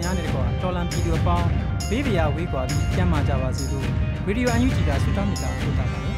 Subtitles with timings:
[0.00, 1.48] များနေတဲ့ကွာတော်လန်ဗီဒီယိုပေါင်း
[1.90, 3.86] ဘေးဗျာဝေးကွာပြီးကျမ်းမာကြပါစေလို့
[4.26, 6.14] ဗီဒီယိုအန်ယူဂျီကဆုတောင်းမေတ္တာပို့တာပါတယ်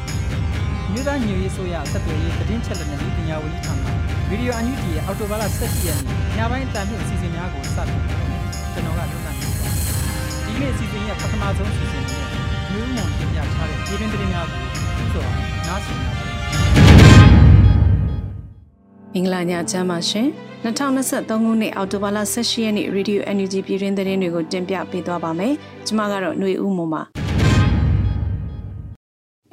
[0.91, 3.85] မြို့သားညွေရေးဆိုရဆက်သွယ်ရေးသတင်းချက်လက်နဲ့ပညာဝန်ကြီးဌာန
[4.29, 9.69] ဗီဒီယိုအန်ယူဂျီရဲ့အော်တိုဘာလ17ရက်နေ့ညပိုင်းအတန်မြင့်အစီအစဉ်များကိုစတင်ပါမယ်ကျွန်တော်ကလွတ်လပ်နေပါ
[10.45, 12.25] ဒီနေ့အစီအစဉ်ရဲ့ပထမဆုံးအစီအစဉ်နဲ့
[12.71, 14.63] မြို့မုံတင်ပြထားတဲ့ပြည်တွင်းသတင်းများကို
[14.97, 16.29] ပြုစုအောင်နားဆင်ကြပါမယ်
[19.13, 20.27] မင်္ဂလာညချမ်းပါရှင်
[20.63, 25.53] 2023ခုနှစ်အောက်တိုဘာလ18ရက်နေ့ Radio NUG ပြည်တွင်းသတင်းတွေကိုတင်ပြပေးသွားပါမယ်။
[25.87, 27.01] ကျွန်မကတော့ຫນွေဦးမွန်ပါ။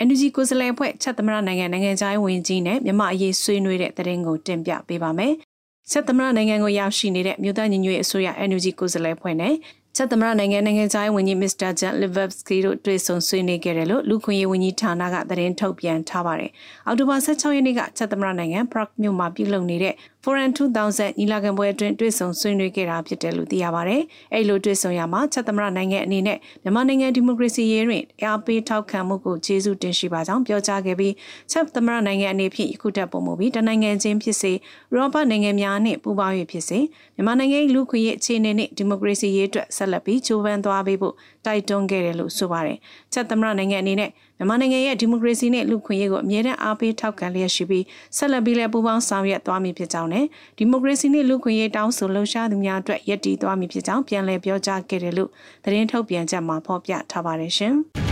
[0.06, 5.32] NUG ကိုယ်စားလှယ်အဖွဲ့ချက်သမရနိုင်ငံနိုင်ငံခြားရေးဝန်ကြီးနဲ့မြန်မာအရေးဆွေးနွေးတဲ့သတင်းကိုတင်ပြပေးပါမယ်။
[5.90, 9.54] ချက်သမရနိုင်ငံကိုရောက်ရှိနေတဲ့မြို့သားညီညွတ်ရေးအစိုးရ NUG ကိုယ်စားလှယ်အဖွဲ့နဲ့
[9.96, 16.50] ချက်သမရနိုင်ငံနိုင်ငံခြားရေးဝန်ကြီးမစ္စတာဂျန်လီဗက်စကီတို့တွေ့ဆုံဆွေးနွေးခဲ့တယ်လို့လူခွင့်ရေးဝန်ကြီးဌာနကသတင်းထုတ်ပြန်ထားပါတယ်။
[16.86, 24.02] အောက်တိုဘာ16ရက်နေ့ကချက်သမရနိုင်ငံပရက်မြို့မှာပြုလုပ်နေတဲ့ Foreign 2000ညီလာခံပွဲအတွင်းတွေ့ဆုံဆွေးနွေးခဲ့တာဖြစ်တယ်လို့သိရပါတယ်။
[24.34, 31.14] အဲ့လိုတွေ့ဆုံရမှာချက်သမရနိုင်ငံအနေနဲ့မြန်မာနိုင်ငံဒီမိုကရေစီရေးတွင်အားပေးထောက်ခံမှုကိုကျေးဇူးတင်ရှိပါကြောင်းပြောကြားခဲ့ပြီး
[31.50, 34.52] ချက်သမရနိုင်ငံအနေဖြင့်ယခုတက်ပုံမူပြီးတနိုင်ငံချင်းဖြစ်စေ
[34.94, 36.78] ရောပနိုင်ငံများနှင့်ပူးပေါင်း၍ဖြစ်စေ
[37.14, 41.14] မြန်မာနိုင်ငံလူခွင့်ရေးအခြေအနေနှင့်ဒီမိုကရေစီရေးအတွက်ဆက်လက်ပြီးကြိုးပမ်းသွားပေးဖို့
[41.46, 42.78] တိုက်တွန်းခဲ့တယ်လို့ဆိုပါတယ်။
[43.12, 47.84] ချက်သမရနိုင်ငံအနေနဲ့ မြန်မာနိုင်ငံရဲ့ဒီမိုကရေစီနဲ့လူခွင့်ရေးကိုအမြဲတမ်းအားပေးထောက်ခံလျက်ရှိပြီး
[48.16, 50.24] ဆက်လက်ပြီးလည်းပူးပေါင်းဆောင်ရွက်သွားမည်ဖြစ်ကြောင်းနဲ့
[50.58, 55.30] ဒီမိုကရေစီနဲ့လူခွင့်ရေးတောင်းဆိုလှုံ့ဆော်သူများအတွက်ယက်တီသွားမည်ဖြစ်ကြောင်းပြန်လည်ပြောကြားခဲ့တယ်လို့
[55.64, 57.74] သတင်းထုတ်ပြန်ချက်မှာဖော်ပြထားပါတယ်ရှင်။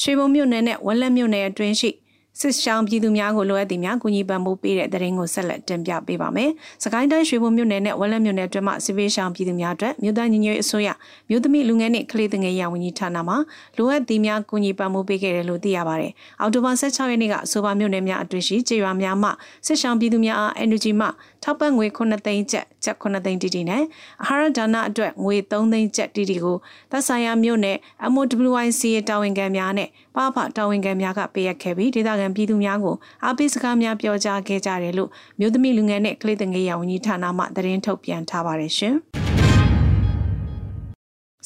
[0.00, 1.90] ရွှေဘုံမြို့နယ်နဲ့ဝက်လက်မြို့နယ်အတွင်းရှိ
[2.40, 6.50] စစ်ရှောင်းပြည်သူများကိုလိုအပ်သည်များကူညီပံ့ပိုးပေးတဲ့တရင်ကိုဆက်လက်တင်ပြပေးပါမယ်။
[6.84, 10.88] စကိုင်းတိုင်းရွှေဘုံမြို့နယ်နဲ့ဝက်လက်မြို့နယ်အတွင်းမှစစ်ပေးရှောင်းပြည်သူများအတွက်မြို့သားညီညွတ်ရေးအစိုးရ
[11.28, 13.34] မြို့သမီးလူငယ်နှင့်ကလေးငယ်ရေးဝန်ကြီးဌာနမှ
[13.76, 19.30] လိုအပ်သည်များကူညီပံ့ပိုးပေးခဲ့တယ်လို့သိရပါတယ်။အောက်တိုဘာ16ရက်နေ့ကအဆိုပါမြို့နယ်များအတွင်းရှိကျေးရွာများမှ
[19.66, 21.08] စစ်ရှောင်းပြည်သူများအား energy မှ
[21.42, 23.82] ထောက်ပံ့ငွေ9သိန်းကျပ် ကျပ်9သိန်းတီတီနဲ့
[24.22, 26.56] အာဟာရဒါနအတွက်ငွေ3သိန်းကျပ်တီတီကို
[26.90, 27.76] သက်ဆိုင်ရာမြို့နယ်
[28.14, 35.10] MOWIC တာဝန်ခံများနဲ့ပပတာဝန်ခံများကပေးအပ်ခဲ့ပြီးဒေသခံပြည်သူများကိုအားပေးစကားများပြောကြားခဲ့ကြတယ်လို့
[35.40, 38.96] မြို့သမီးလူငယ်နဲ့ကလေးငယ်ရေးဝန်ကြီးဌာနမှသတင်းထုတ်ပြန်ထားပါတယ်ရှင်။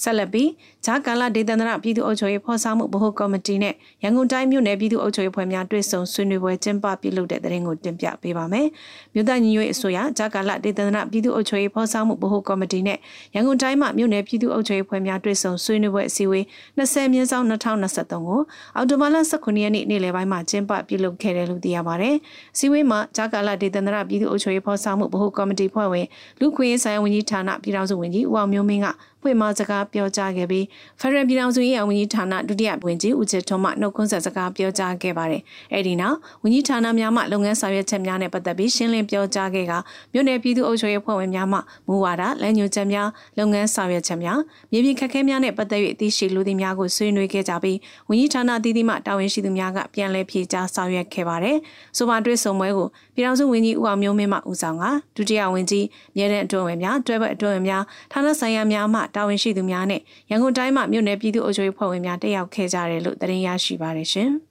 [0.03, 0.49] ဆက်လက်ပြီး
[0.87, 8.67] ဂျာကာလာဒေသန္တရပြည်သူ့အုပ်ချုပ်ရေးဖော်ဆောင်မှုဗဟိုကော်မတီနဲ့ရန်ကုန်တိုင်းမြို့နယ်ပြည်သူ့အုပ်ချုပ်ရေးဖွဲ့များတွေ့ဆုံဆွေးနွေးပွဲကျင်းပပြုလုပ်တဲ့တဲ့ရင်ကိုတင်ပြပေးပါမယ်။
[9.15, 12.99] မြို့သားညီညွတ်ရေးအစိုးရဂျာကာလာဒေသန္တရပြည်သူ့အုပ်ချုပ်ရေးဖော်ဆောင်မှုဗဟိုကော်မတီနဲ့
[13.35, 16.45] ရန်ကုန်တိုင်းမှမြို့နယ်ပြည်သူ့အုပ်ချုပ်ရေးဖွဲ့များတွေ့ဆုံဆွေးနွေးပွဲအစည်းအဝေး
[16.79, 18.41] 20မြင်းဆောင်2023ကို
[18.77, 22.15] အော်တိုဘာလ19ရက်နေ့နေ့လယ်ပိုင်းမှာကျင်းပပြုလုပ်ခဲ့တယ်လို့သိရပါတယ်။
[22.55, 26.07] အစည်းအဝေးမှာဂျာကာလာဒေသန္တရပြည်သူ့အုပ်ချုပ်ရေးဖော်ဆောင်မှုဗဟိုကော်မတီဖွဲ့ဝင်
[26.41, 28.87] လူခွင့်ရေးဆိုင်ရာဝန်ကြီးဌာနပြည်ထောင်စုဝန်ကြီးဦးအောင်မျိုးမင်းက
[29.23, 30.65] ဖွင့်မစကားပြောကြားခဲ့ပြီး
[31.01, 35.43] ဖရယ်ပြည်တော်စုရေးဝန်ကြီးဌာနဒုတိယဝန်ကြီးဦးချစ်ထွန်းမှနှုတ်ခွန်းဆက်စကားပြောကြားခဲ့ပါတယ်။
[35.75, 39.73] အဲဒီနောက်ဝန်ကြီးဌာနများမှလုပ်ငန်းဆောင်ရွက်ချက်များနဲ့ပတ်သက်ပြီးရှင်းလင်းပြောကြားခဲ့က
[40.13, 41.59] မြို့နယ်ပြည်သူ့အုပ်ချုပ်ရေးဖွဲ့ဝင်များမှ
[41.89, 43.09] မူဝါဒလမ်းညွှန်ချက်များ
[43.39, 44.39] လုပ်ငန်းဆောင်ရွက်ချက်များ
[44.73, 51.57] မြေပြင်ခက်ခဲများနဲ့ပတ်သက်၍အသိရှိလူသည်များကိုဆွေးနွေးခဲ့ကြပြီးဝန်ကြီးဌာနအသီးသီးမှတာဝန်ရှိသူများကပြန်လည်ဖြေကြားဆောင်ရွက်ခဲ့ပါတယ်။
[51.97, 52.89] ဆိုပါတွေ့ဆုံပွဲကို
[53.21, 54.85] ပြည်ထောင်စုဝန်ကြီးဦးအောင်မျိုးမင်းမှဦးဆောင်က
[55.17, 55.87] ဒုတိယဝန်ကြီး
[56.17, 57.83] မြဲတဲ့အတွင်းဝင်များတွဲဘက်အတွင်းဝင်များ
[58.13, 60.01] ဌာနဆိုင်ရာများမှတာဝန်ရှိသူများနဲ့
[60.31, 64.31] ရန်ကုန်တိုင်းမှမြို့နယ်ပြည်သူ့အုပ်ချုပ်ရေးဖွဲ့ဝင်များတက်ရောက်ခဲ့ကြတယ်လို့သတင်းရရှိပါတယ်ရှင်။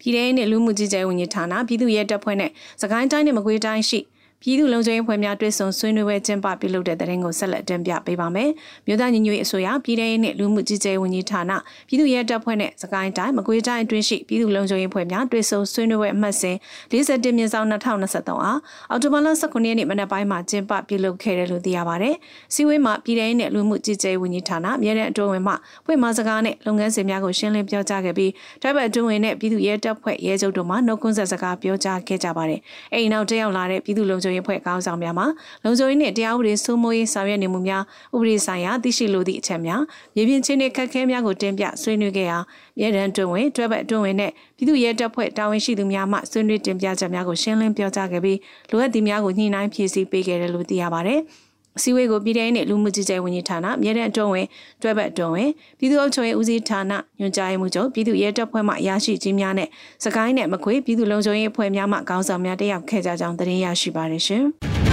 [0.00, 2.50] ပြည်ထောင်နဲ့လူမှုကြီးကြပ်ဝန်ကြီးဌာနပြည်သူ့ရဲတပ်ဖွဲ့နဲ့
[2.82, 4.00] စကိုင်းတိုင်းနဲ့မကွေးတိုင်းရှိ
[4.46, 8.50] ပြည်သူ့လုံခြုံရေးဖွဲ့များတွဲဆုံဆွေးနွေးပွဲကျင်းပပြုလုပ်တဲ့တဲ့ရင်ကိုဆက်လက်တင်ပြပေးပါမယ်။
[8.86, 11.52] မြို့သားညီညွတ်ရေးအစိုးရပြည်ထောင်စုနဲ့လူမှုကြီးကြပ်ဝန်ကြီးဌာန
[11.88, 16.56] ပြည်သူ့ရဲတပ်ဖွဲ့နဲ့စကိုင်းတိုင်းမကွေးတိုင်းအတွင်းရှိပြည်သူ့လုံခြုံရေးဖွဲ့များတွဲဆုံဆွေးနွေးပွဲအမှတ်စဉ်
[16.92, 18.58] 41မြင်းဆောင်2023အား
[18.90, 22.14] အောက်တိုဘာလ19ရက်နေ့မနက်ပိုင်းမှာကျင်းပပြုလုပ်ခဲ့တယ်လို့သိရပါတယ်။
[22.54, 25.54] စီဝေးမှာပြည်ထောင်စုနဲ့လူမှုကြီးကြပ်ဝန်ကြီးဌာနမြေတဲ့အတွင်းဝင်မှ
[25.84, 28.32] ဖွင့်မစကားနဲ့လုပ်ငန်းစဉ်များကိုရှင်းလင်းပြောကြားခဲ့ပြီး
[28.62, 32.60] တိုက်ပွဲအတွင်းဝင်နဲ့ပြည်သူ့ရဲတပ်ဖွဲ့ရဲချုပ်တို့မှနှုတ်ခွန်းဆက်စကားပြောကြားခဲ့ကြပါတယ်။
[32.92, 35.24] အဲဒီနောက်တက်ရောက်လာတဲ့ပြည်သူ့လုံခြုံရေးဖွဲ့ခေါင်းဆောင်များမှ
[35.64, 37.82] လုံခြုံရေးနဲ့တရားဥပဒေစိုးမိုးရေးဆောင်ရွက်နေမှုများ
[38.14, 39.82] ဥပဒေဆိုင်ရာသိရှိလိုသည့်အချက်များ
[40.14, 42.38] မြေပြင်ချင်းတွေခက်ခဲများကိုတင်ပြဆွေးနွေးခဲ့ရာ
[42.80, 48.38] ရဲတန်းတွင်ဝင်တွဲဘက်အတွင်းဝင်နဲ့ပြည်သူ့ရဲတပ်ဖွဲ့တာဝန်ရှိသူများမှဆွေးနွေးတင်ပြချက်များကိုရှင်းလင်းပြောကြားခဲ့ပြီး
[48.70, 51.20] လိုအပ်သည့်များကိုညှိနှိုင်းဖြည့်ဆည်းပေးခဲ့တယ်လို့သိရပါတယ်။
[51.82, 54.46] စီဝေးကိုပြည်ထောင်စုလူမှုကြီးကြပ်ဝန်ကြီးဌာနမြေတဲ့အတွင်းဝင်
[54.82, 59.68] တွဲဘက်အတွင်းဝင်ပြည်သူ့အုပ်ချုပ်ရေးဦးစီးဌာနညွှန်ကြားရေးမှူးချုပ်ပြည်သူ့ရဲတပ်ဖွဲ့မှရရှိကြီးများနဲ့
[60.04, 64.44] စကိုင်းနဲ့မကွေးပြည်သူ့လုံခြုံရေးအဖွဲ့များမှခေါင်းဆောင်များတက်ရောက်ခဲ့ကြကြောင်းသတင်းရရှိပါရရှင်။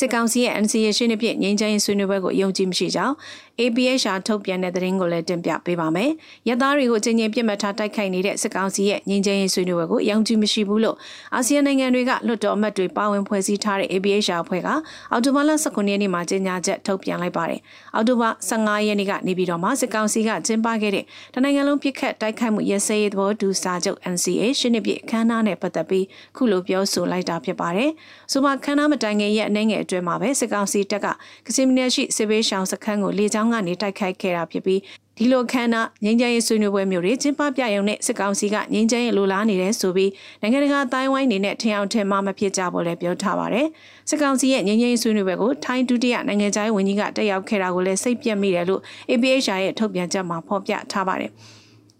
[0.00, 3.14] စစ်ကောင်စီရဲ့ NCA ရှင်းနေပြငြိမ်းချမ်းရေးဆွေးနွေးပွဲကိုယုံကြည်မရှိကြောင်း
[3.60, 6.10] APHR ထုတ်ပြန်တဲ့သတင်းကိုလည်းတင်ပြပေးပါမယ်။
[6.48, 10.96] ရသားတွေကိုချင်းချင်းပြစ်မှတ်ထားတိုက်ခိုက်နေတဲ့စစ်ကောင်စီရဲ့ငြိမ်းချမ်းရေးဆွေးနွေးပွဲကိုယုံကြည်မရှိဘူးလို့
[11.34, 14.68] အာဆီယံနိုင်ငံတွေကလွှတ်တော်အမတ်တွေပါဝင်ဖွဲ့စည်းထားတဲ့ APHR အဖွဲ့က
[15.12, 17.60] အော်တိုဘာလ19ရက်နေ့မှာကြေညာချက်ထုတ်ပြန်လိုက်ပါတယ်။
[17.94, 21.04] အော်တိုဘာ15ရက်နေ့ကနေပြီးတော့မှစစ်ကောင်စီကကျင်းပခဲ့တဲ့
[21.34, 26.04] တနိုင်ငံလုံးပြစ်ခတ်တိုက်ခိုက်မှုရစဲရေးသဘောတူစာချုပ် NCA ရှင်းနေပြအခမ်းအနားနဲ့ပတ်သက်ပြီး
[26.36, 27.90] ခုလိုပြောဆိုလိုက်တာဖြစ်ပါတယ်။
[28.32, 31.06] ဆိုပါခမ်းနားမတိုင်ခင်ရဲ့အနေငယ်အတွင်းမှာပဲစစ်ကောင်စီတပ်က
[31.46, 34.80] ကစင်မီနယ်ရှိစစ်ဘေးရှောင်စခန်းကိုလေကြောင်းကနေတိုက်ခိုက်ခဲ့တာဖြစ်ပြီး
[35.18, 40.10] ဒီလိုခန္ဓာငင်းချမ်းရေးဆွေးနွေးပွဲမျိုးတွေကျင်းပပြရုံနဲ့စစ်ကောင်စီကငင်းချမ်းရေးလိုလားနေတယ်ဆိုပြီး
[40.40, 43.66] နိုင်ငံတကာအတိုင်းဝိုင်းနေနဲ့ထင်အောင်ထင်မှားမဖြစ်ကြဘူးလည်းပြောထားပါတယ်။
[44.08, 48.80] စစ်ကောင်စီရဲ့ငင်းချမ်းရေးဆွေးနွေးပွဲကိုထိုင်းဒုတိယနိုင်ငံခြားရေးဝန်ကြီးကတက်ရောက်ခဲ့တာကိုလည်းစိတ်ပြက်မိတယ်လို့
[49.10, 51.32] APHR ရဲ့ထုတ်ပြန်ချက်မှာဖော်ပြထားပါတယ်။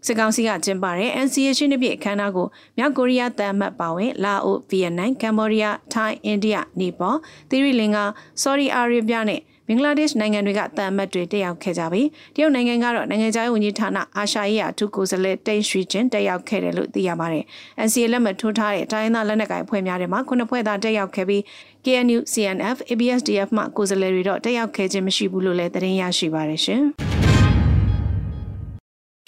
[0.07, 2.47] စစ်ကောင်စီကကျင်းပတဲ့ NCA ရှင်းပြအခမ်းအနားကို
[2.79, 7.13] မြောက်ကိုရီးယားတန်မှတ်ပါဝင်လာအိုဗီယက်နမ်ကမ်ဘောဒီးယားထိုင်းအိန္ဒိယနီပေါ
[7.51, 8.05] သီရိလင်္ကာ
[8.43, 17.45] ဆော်ဒီအာရေဗျနဲ့ဘင်္ဂလားဒေ့ရှ်နိုင်ငံတွေကတန်အမတ်တွေတက်ရောက်ခဲ့ကြပြီးတရုတ်နိုင်ငံကတော့နိုင်ငံခြားရေးဝန်ကြီးဌာနအာရှရေးအထူးကိုယ်စားလှယ်တိန်ရွှေချင်းတက်ရောက်ခဲ့တယ်လို့သိရပါတယ်။
[17.87, 21.43] NCA လက်မှတ်ထိုးထားတဲ့တိုင်းသားလက်နက်ကိုင်ဖွဲ့များထဲမှာခုနှစ်ဖွဲ့သားတက်ရောက်ခဲ့ပြီး
[21.85, 26.85] KNU, CNF, ABSDF မှကိုယ်စားလှယ်တွေတော့တက်ရောက်ခဲ့ခြင်းမရှိဘူးလို့လည်းသတင်းရရှိပါတယ်ရှင်။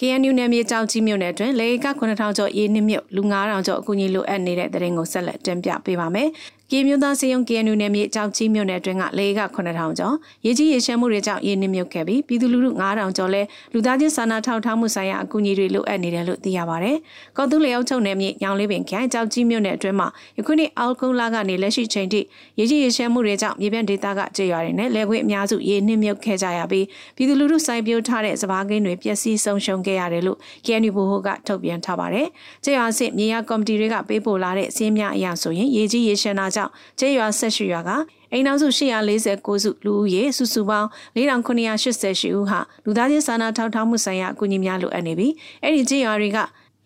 [0.01, 6.29] KNU နယ်မြေကြောက်ကြီးမြို့နယ်အတွင်းလေက9000ကျော်ရေနှစ်မြုပ်လူ9000ကျော်အကူအညီလိုအပ်နေတဲ့တဲ့ရင်ကိုဆက်လက်တင်ပြပေးပါမယ်။
[6.73, 10.15] ကီမျိုးသားစည်းရုံး KNU နယ်မြေကြောက်ကြီးမြို့နယ်အတွင်းကလေက9000ကျော်
[10.47, 13.43] ရေကြီးရေရှမ်းမှုတွေကြောင့်ရေနစ်မြုပ်ခဲ့ပြီးပြည်သူလူထု9000ကျော်လဲ
[13.73, 16.93] လူသားချင်းစာနာထောက်ထားမှုဆိုင်ရာအကူအညီတွေလိုအပ်နေတယ်လို့သိရပါဗျ။
[17.37, 22.21] ကော်တူးလျောက်ချုပ်နယ်မြေညောင်လေးပင်ခိုင်ကြောက်ကြီးမြို့နယ်အတွင်းမှာယခုနှစ်အောက်ကုန်းလကနေလက်ရှိချိန်ထိ
[22.59, 26.87] ရေကြီးရေရှမ်းမှုတွေကြောင့်မြေပြန့်ဒေသကကျေးရွာတွေနဲ့လယ်ကွင်းအများစုရေနစ်မြုပ်ခဲ့ကြရပြီး
[27.17, 32.27] ပြည်သူလူထုစိုက်ပျိုးထားတဲ့စပါးကိန်းတွေပျက်စီးဆုံးရှုံးခဲ့ရတယ်လို့ KNU ဘိုဟိုကထုတ်ပြန်ထားပါတယ်။
[32.65, 37.91] ကျေးရွာစစ်မြေယာကော်မတီတွေကပေးပို့လာတဲ့စည်းများအရာဆိုရင်ရေကြီးရေရှမ်းတာကြောင့်ကျေးရွာဆက်ရှိရွာက
[38.33, 45.33] အိမ်နောက်စု849စုလူဦးရေစုစုပေါင်း4988ဦးဟာလူသားချင်းစာနာထောက်ထားမှုဆိုင်ရာအကူအညီများလိုအပ်နေပြီး
[45.63, 46.39] အဲ့ဒီကျေးရွာတွေက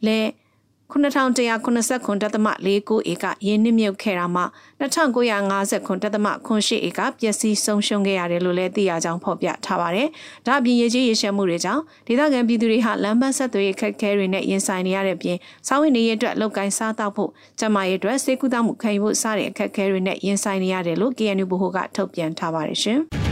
[0.06, 0.28] လည်း
[0.92, 4.44] 9189.49ဧကရင်းနှမြုပ်ခဲ့တာမှ
[4.80, 10.08] 2950.8ဧကပျက်စီးဆုံးရှုံးခဲ့ရတယ်လို့လည်းသိရကြောင်းဖော်ပြထားပါတယ်။
[10.46, 15.36] ဒါ့အပြင်ရေကြီးရေရှမ်းမှုတွေကြောင့်ဒေသခံပြည်သူတွေဟာလမ်းပန်းဆက်သွယ်ရေးခက်ခဲတွေနဲ့ရင်ဆိုင်နေရတဲ့ပြင်
[15.66, 23.00] စားဝတ်နေရေးအတွက်လောက်ကိုင်းစားတောက်ဖို့ကျန်းမာရေးအတွက်စေကူတောက်မှုခံယူဖို့စတဲ့အခက်အခဲတွေနဲ့ရင်ဆိုင်နေရတယ်လို့ KNU ဘိုဟိုကထုတ်ပြန်ထားပါတယ်ရှင်။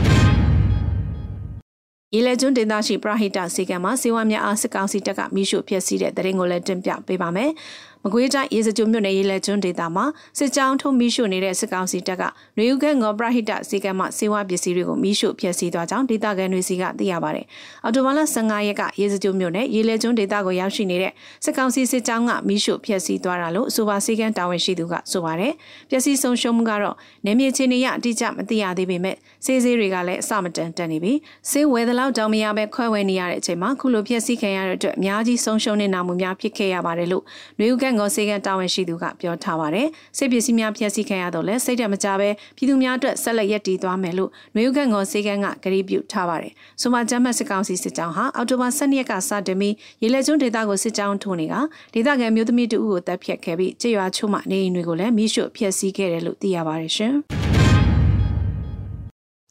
[2.15, 7.51] ရေလက်ကျွန်းဒေသရှိပရဟိတစေကံမှာစေဝါများအားစစ်ကောင်စီတပ်ကမိရှုဖျက်ဆီးတဲ့တရင်ကိုလည်းတင်ပြပေးပါမယ်။
[8.03, 10.05] မကွေးတိုင်းရေစကြိုမြို့နယ်ရေလက်ကျွန်းဒေသမှာ
[10.37, 12.23] စစ်ကြောင်းထုံမီးရှို့နေတဲ့စစ်ကောင်စီတပ်က
[12.57, 17.45] နွေဦးခန့်ငေါပရဟိတစေကံမှစေဝါပစ္စည်းတွေကိုမီးရှို့ဖျက်ဆီးသွားကြောင်းဒေသခံတွေစီကသိရပါတယ်။
[17.83, 21.11] အော်တိုဘာလ15ရက်ကရေစကြိုမြို့နယ်ရေလက်ကျွန်းဒေသကိုရောက်ရှိနေတဲ့
[21.45, 25.53] စစ်ကောင်စီစစ်ကြောင်းကမီးရှို့ဖျက်ဆီးသွားတာလို့ဆိုပါစေကံတာဝန်ရှိသူကဆိုပါတယ်။
[25.89, 29.15] ပျက်စီးဆုံးရှုံးမှုကတော့နေမြေချင်းတွေရအတိအကျမသိရသေးပေမဲ့
[29.45, 31.13] စေးစေးတွေကလည်းအစမတန်တက်နေပြီ။
[31.49, 37.23] စေးဝယ်သလောက်တောင်မရပဲခွဲဝယ်နေရတဲ့အချိန်မှာခုလိုဖျက်ဆီးခံရတဲ့အတွက်အများကြီးဆုံးရှုံးနေနာမှုများဖြစ်ခဲ့ရပါတယ်လို့
[37.59, 51.55] နွေဦးခန့်ငေါစေကံတာဝန်ရှိသူကပြောထားပါတယ်။စစ်ပစ္စည်းများဖျက်ဆီးခံရတော့လဲစိတ်ဓာတ်မကြပဲပြည်သူများအတွက်ဆက်လက်ရည်တည်သွားမယ်လို့နွေဦးခန့်ငေါစေကံကကြေပြုထားပါတယ်။ဆိုမှကျမ်းမတ်စစ်ကောင်စီစစ်ကြောင်းဟာအော်တိုဘာ12ရက်ကစတင်ပြီးရေလက်ကျွန်းဒေသကိုစစ်ကြောင်းထိုးနေက
[51.93, 57.15] ဒေသခံမျိုးသမီးတဦးကိုတပ်ဖြတ်ခဲ့ပြီးကြေးရွာချို့မှနေအိမ်တွေကိုလည်းမိရှုဖျက်ဆီးခဲ့တယ်လို့သိရပါတယ်ရှင်။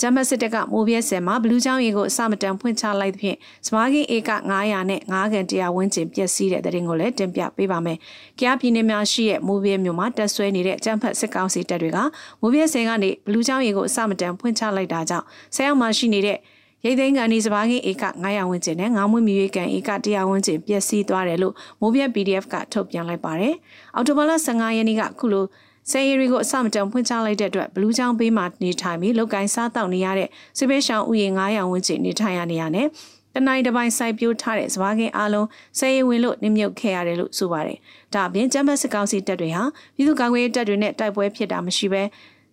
[0.01, 4.31] ဂျမစစ်တပ်ကမိုးပြဲဆယ်မှာဘလူးချောင်းရေကိုအစမတန်ဖွင့်ချလိုက်သဖြင့်စမားကင်းဧက
[4.61, 7.99] 900နဲ့9ကန်တရားဝန်းကျင်ပျက်စီးတဲ့တဲ့ရင်ကိုလည်းတင်ပြပေးပါမယ်။
[8.41, 11.99] ကြားပြည်နယ်များရှိတဲ့မိုးပြဲမြို့မှာတက်ဆွဲနေတဲ့ကျန်းဖတ်စစ်ကောင်စီတပ်တွေက
[12.41, 15.27] မိုးပြဲဆယ်ကနေဘလူးချောင်းရေကိုအစမတန်ဖွင့်ချလိုက်တာကြောင့်
[15.57, 16.39] ဆယ်ရောက်မှရှိနေတဲ့
[16.85, 23.55] ရိတ်သိမ်းကန်ဒီစပါးကင်းဧက900ဝန်းကျင်နဲ့ငါးမွေးမြွေးကန်ဧက100ဝန်းကျင်ပျက်စီးသွားတယ်လို့မိုးပြဲ PDF ကထုတ်ပြန်လိုက်ပါတယ်။
[23.95, 25.45] အော်တိုဘာလ15ရက်နေ့ကခုလို
[25.91, 32.87] ဆယ်ရီတွေကိုအစမတန်ဖွင့်ချလိုက်တဲ့အတွက်ဘလူးချောင်းဘေးမှာနေထိုင်ပြီးလောက်ကိုင်းစားတောက်နေရတဲ့စစ်ပေးရှောင်းဥယျာဉ်900ဝန်းကျင်နေထိုင်ရနေရတဲ့
[33.35, 35.47] တနိုင်တစ်ပိုင်းစိုက်ပျိုးထားတဲ့စပါးကင်းအားလုံး
[35.79, 37.79] ဆယ်ရီဝင်လို့နစ်မြုပ်ခဲ့ရတယ်လို့ဆိုပါတယ်။
[38.15, 39.65] ဒါအပြင်ကျမ်းမစစ်ကောင်စီတပ်တွေဟာ
[39.97, 42.03] ပြည်သူ့ကာကွယ်ရေးတပ်တွေနဲ့တိုက်ပွဲဖြစ်တာမရှိဘဲ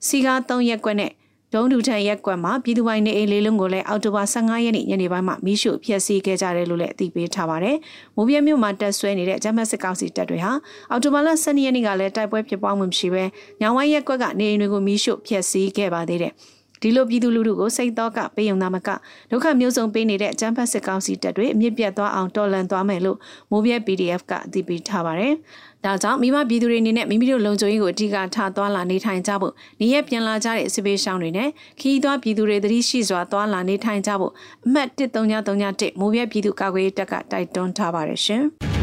[0.07, 1.11] စီကား3ရက်ကွက်နဲ့
[1.53, 7.75] ဒုံးဒူထန်ရက်ကွက်မှာပြည်သူပိုင်နေအိမ်လေးလုံးကိုလည်းအောက်တိုဘာ15ရက်နေ့ညနေပိုင်းမှာမီးရှို့ဖျက်ဆီးခဲ့ကြတယ်လို့လည်းအသိပေးထားပါတယ်။
[8.15, 10.51] မိုးပြဲမြို့မှာတက်ဆွဲနေတဲ့ဂျမတ်စစ်ကောင်စီတပ်တွေဟာ
[10.89, 13.23] အောက်တိုဘာလ12ရက်နေ့ကလည်းတိုက်ပွဲဖြစ်ပွားမှုမရှိဘဲ
[13.61, 16.33] ညောင်ဝိုင်းရက်ကွက်ကနေအိမ်တွေကိုမီးရှို့ဖျက်ဆီးခဲ့ပါသေးတယ်။
[16.81, 18.89] ဒီလိုပြည်သူလူထုကိုစိတ်တော့ကပေးုံသားမက
[19.31, 23.17] ဒုက္ခမျိုးစုံပေးနေတဲ့ကျန်းဖတ်စစ်ကောင်စီတပ်တွေအမြင့်ပြတ်သွားအောင်တော်လန်သွားမယ်လို့
[23.51, 25.33] မိုးပြဲ PDF ကအသိပေးထားပါတယ်။
[25.87, 31.49] ဒါကြောင့်မိမပြည်သူတွေအနေနဲ့မိမိတို့လုံခြုံရေးကိုအဓိကထားသွားလာနေထိုင်ကြဖို့နေရပြန်လာကြတဲ့စစ်ပေးရှောင်းတွေနဲ့
[31.81, 34.33] ခီးသွားပြည်သူတွေသတိရှိစွာသွားလာနေထိုင်ကြဖို့
[34.65, 38.43] အမှတ်1331မိုးပြပြည်သူကာကွယ်ရေးတပ်ကတိုက်တွန်းထားပါတယ်ရှင်။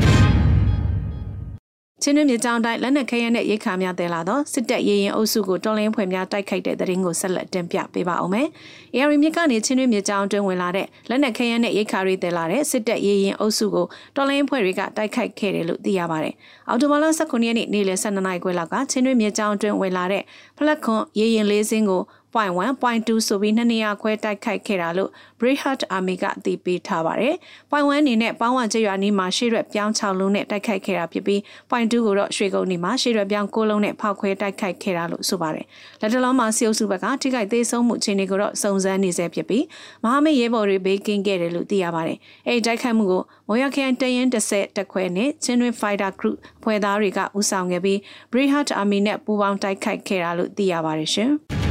[2.04, 8.46] ချင်းတွင်းမြေကြောင်းတိုင်းလက်နက်ခဲယမ်းနဲ့ရိတ်ခါများတဲလာတော့စစ်တပ်ရေရင်အုပ်စုကိုတော်လိုင်းဖွဲ့များတိုက်ခိုက်တဲ့တဲ့ရင်ကိုဆက်လက်တင်ပြပေးပါအောင်မယ်။
[8.94, 16.34] AR မြစ်ကနေချင်းတွင်းမြေကြောင်းတွင်းဝင်လာတဲ့လက်နက်ခဲယမ်းနဲ့ရိတ်ခါတွေတဲလာတဲ့စစ်တပ်ရေရင်အုပ်စုကိုတော်လိုင်းဖွဲ့တွေကတိုက်ခိုက်ခဲ့တယ်လို့သိရပါတယ်။
[16.68, 20.22] အော်တိုဘာလ19ရက်နေ့နေ့လယ်12နာရီခွဲလောက်ကချင်းတွင်းမြေကြောင်းတွင်းဝင်လာတဲ့
[20.58, 27.34] ဖလက်ခွန်ရေရင်လေးစင်းကို point 1 point 2ဆိုပြီးနှစ်နေရာခွဲတိုက်ခိုက်ခဲ့တာလို့ Brayhart Army ကအသိပေးထားပါတယ်။
[27.70, 35.66] point 1အနေနဲ့ပေါင်းဝကျရွာနီးမှာရှေ့ရွက်ပြောင်း6လုံးနဲ့တိုက်ခိုက်ခဲ့တာဖြစ်ပြီး point 2ကိုတော့ရွှေကုန်းနီးမှာရှေ့ရွက်ပြောင်း9လုံးနဲ့ဖောက်ခွဲတိုက်ခိုက်ခဲ့တာလို့ဆိုပါတယ်။
[36.00, 39.64] လက်တလုံးမှာစီအုပ်စုဘက်ကထိခိုက်သေးဆုံးမှုအခြေအနေကိုတော့စုံစမ်းနေဆဲဖြစ်ပြီး
[40.02, 47.98] မဟာမိတ်ရဲဘော်တွေဘေးကင်းခဲ့တယ်လို့သိရပါတယ်။အဲဒီတိုက်ခိုက်မှုကိုမော်ရခန်တရင်30တက်ခွဲနဲ့ချင်းတွင် Fighter Group ဖွဲ့သားတွေကဦးဆောင်ခဲ့ပြီး
[48.32, 51.32] Brayhart Army နဲ့ပူးပေါင်းတိုက်ခိုက်ခဲ့တာလို့သိရပါတယ်ရှင်။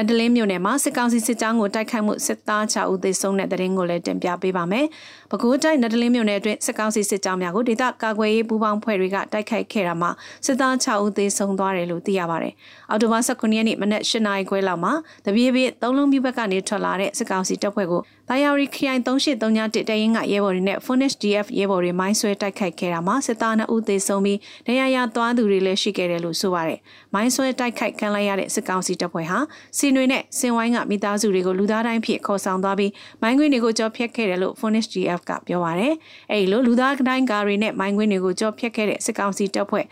[0.00, 4.86] နဒလင်းမြို့နယ်မှာစစ်ကောင်စီစစ်ကြောင်းကိုတိုက်ခိုက်မှုစစ်သား6ဦးသေဆုံးတဲ့တဲ့ရင်ကိုလည်းတင်ပြပေးပါမယ်။
[5.30, 10.10] ပဲခူးတိုင်းနဒလင်းမြို့နယ်အတွင်းစစ်ကောင်စီစစ်ကြောင်းများကိုဒေသကာကွယ်ရေးပူးပေါင်းဖွဲ့တွေကတိုက်ခိုက်ခဲ့တာမှာ
[10.46, 12.54] စစ်သား6ဦးသေဆုံးသွားတယ်လို့သိရပါတယ်။
[12.90, 14.92] အော်တိုဘာ19ရက်နေ့မနက်8နာရီခွဲလောက်မှာ
[15.26, 26.78] တပြေးပြေးသုံးလုံးပြဘက်ကနေထွက်လာတဲ့စစ်ကောင်စီတပ်ဖွဲ့ကို တာယာရီခရိုင်3831တရင်ကရဲဘော်တွေနဲ့ Furnish DF ရဲဘော်တွေမိုင်းဆွဲတိုက်ခိုက်ခဲ့တာမှာစစ်သား2ဦးသေဆုံးပြီးဒဏ်ရာရသွားသူတွေလည်းရှိခဲ့တယ်လို့ဆိုပါတယ်။
[27.14, 29.38] မိုင်းဆွဲတိုက်ခိုက်ခံလိုက်ရတဲ့စစ်ကောင်စီတပ်ဖွဲ့ဟာ
[29.78, 32.92] စီနွေနဲ့စင်ဝိုင်းကမိသားစုတွေကိုလူသားတိုင်းဖြစ်ခေါ်ဆောင်သွားပြီး
[33.22, 35.92] မိုင်းခွင်းတွေကိုကြောဖျက်ခဲ့တယ်လို့ Furnish DF ကပြောပါတယ်။
[36.30, 39.86] အဲဒီလိုလူသားတိုင်းကားတွေနဲ့မိုင်းခွင်းတွေကိုကြောဖျက်ခဲ့တဲ့စစ်ကောင်စီတပ်ဖွဲ့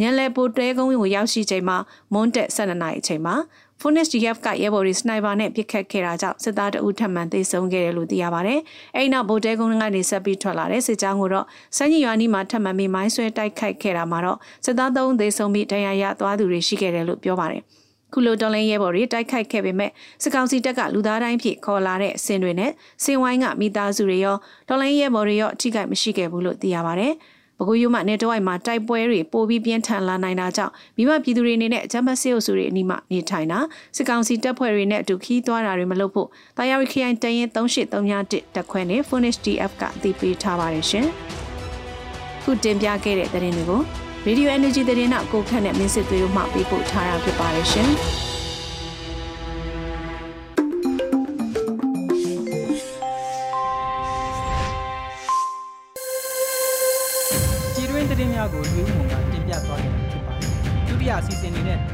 [0.00, 1.76] ညံလဲပိုတဲကုန်းကိုရောက်ရှိချိန်မှာ
[2.12, 3.34] မွန်းတက်12နာရီအချိန်မှာ
[3.82, 8.60] Funis DF ကရဲဘော်တွေစနိုက်ပါနဲ့ပစ်ခတ်ခဲ့တာကြောင့်စစ်သားတအုပ်ထပ်မံသေဆုံးခဲ့တယ်လို့သိရပါတယ်။
[8.96, 11.46] အဲဒီနောက်ဗိုလ်တဲကုန်းကနေဆက်ပြီးထွက်လာတဲ့စစ်ကြောင်းကိုတော့
[11.76, 17.62] စမ်းကြီးရွာနီးမှာထပ်မံပြီးမိုင်းဆွဲတိုက်ခိုက်ခဲ့တာမှာတော့စစ်သား၃သေဆုံးပြီးဒဏ်ရာရသွားသူတွေရှိခဲ့တယ်လို့ပြောပါတယ်။
[18.12, 19.90] ခုလိုတော်လိုင်းရဲဘော်တွေတိုက်ခိုက်ခဲ့ပေမဲ့
[20.22, 22.70] စစ်ကောင်စီတပ်ကလူသားတိုင်းဖြစ်ခေါ်လာတဲ့အစင်တွေနဲ့
[23.04, 24.36] စင်ဝိုင်းကမိသားစုတွေရော
[24.68, 27.14] တော်လိုင်းရဲဘော်တွေရောအထိကိမရှိခဲ့ဘူးလို့သိရပါတယ်။
[27.60, 33.58] ပဲခူးရိုးမှနေတော့အိုင်မှာတိုက်ပွဲတွေပိုပြီးပြင်းထန်လာနိုင်တာကြောင့်မိဘပြည်သူတွေအနေနဲ့ဂျမတ်ဆေးအုပ်စုတွေအနီးမှာနေထိုင်တာ
[33.96, 41.06] စစ်ကောင်စီတပ်ဖွဲ့တွေနဲ့အတူခီးသွားတာတွေမလုပ်ဖို့တာယာရီခရိုင်တရင်3831တက်ခွဲနဲ့ Furnish DF ကအသိပေးထားပါတယ်ရှင်။
[42.42, 43.80] ခုတင်ပြခဲ့တဲ့သတင်းတွေကို
[44.26, 48.39] Radio Energy သတင်းနောက်ကိုခန့်နဲ့မင်းစစ်သွေးတို့မှပေးပို့ထားတာဖြစ်ပါတယ်ရှင်။သတင်း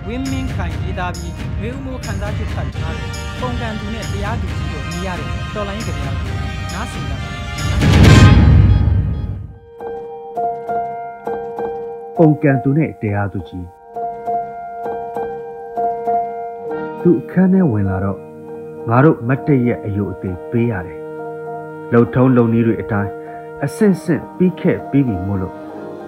[0.09, 3.11] ဝင်းမင်းခိုင်ရေးသားပြီးလူဦးမိုးခန်းစားချက်ဖတ်ထားတဲ့
[3.41, 6.33] ပုံကံသူနဲ့တရားသူကြီးတို့မြင်ရတဲ့တော်လိုင်းကြပြားကို
[6.75, 7.29] နားဆင်ကြပါ
[12.17, 13.67] ပုံကံသူနဲ့တရားသူကြီး
[17.03, 18.19] သူအခန်းထဲဝင်လာတော့
[18.89, 21.01] ငါတို့မတ်တရက်အယုတ်အသေးပေးရတယ်
[21.93, 23.13] လှုပ်ထုံးလုံနည်းတွေအတိုင်း
[23.65, 25.55] အဆင့်ဆင့်ပြီးခဲ့ပြီးပြီမို့လို့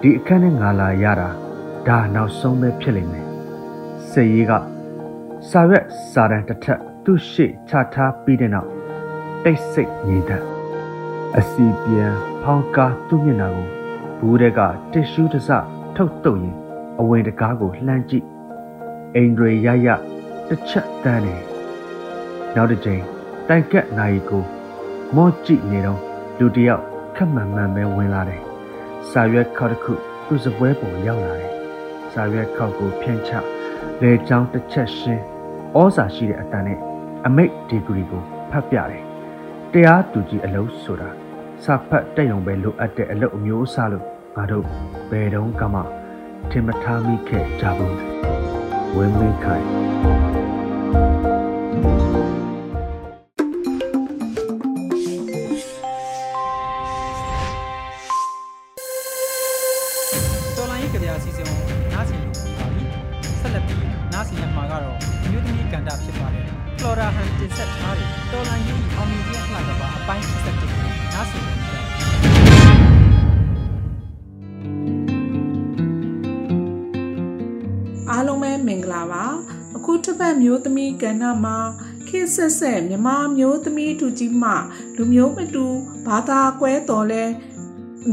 [0.01, 1.29] ဒီအခန်းနဲ့ငါလာရတာ
[1.87, 3.28] ဒါနောက်ဆုံးပဲဖြစ်လိမ့်မယ်
[4.11, 4.51] စေရီက
[5.49, 8.69] စာရွက်စာတမ်းတစ်ထပ်သူ့ရှေ့ချထားပြီးတဲ့နောက်
[9.43, 10.43] တိတ်ဆိတ်ငြိမ်သက်
[11.37, 12.13] အစီပြန်
[12.43, 13.67] ဖောင်းကားသူ့မျက်နှာကို
[14.19, 14.59] ဘူးတဲ့က
[14.93, 15.49] တစ်ရှူးတစ်စ
[15.95, 16.55] ထုတ်တုပ်ရင်
[16.99, 18.25] အဝင်တကားကိုလှမ်းကြည့်
[19.15, 19.87] အိန္ဒြေရရ
[20.49, 21.35] တစ်ချက်တန်းနေ
[22.55, 23.03] နောက်တစ်ချိန်
[23.47, 24.43] တိုင်ကက်နိုင်ကို
[25.15, 26.01] မော့ကြည့်နေတော့
[26.39, 26.83] လူတယောက်
[27.15, 28.41] ခက်မှန်မှန်ပဲဝင်လာတယ်
[29.09, 29.93] စာရွက်ခေါက်တစ်ခု
[30.27, 31.53] သူ့စပွဲပေါ်ရောက်လာတယ်။
[32.13, 33.31] စာရွက်ခေါက်ကိုဖြန့်ချ
[34.01, 35.23] လေချောင်းတစ်ချက်ရှင်း
[35.77, 36.79] ဩစာရှိတဲ့အတန်နဲ့
[37.25, 39.03] အမိတ်ဒီဂရီကိုဖတ်ပြတယ်။
[39.73, 41.09] တရားသူကြီးအလုပ်ဆိုတာ
[41.63, 44.05] စာဖတ်တက်ရုံပဲလိုအပ်တဲ့အလုပ်အမျိုးအစားလို့
[44.35, 44.65] ငါတို့
[45.09, 45.81] ဘယ်တော့မှ
[46.49, 47.95] ထင်မထားမိခဲ့ကြဘူး။
[48.95, 50.18] ဝင်းမင်းခိုင်
[82.39, 84.51] ဆက်ဆက်မြမမျိုးသမီးတူကြီးမှ
[84.95, 85.65] လူမျိုးမတူ
[86.05, 87.23] ဘာသာကွဲတော်လဲ